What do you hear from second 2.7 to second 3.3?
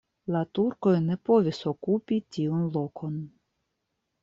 lokon.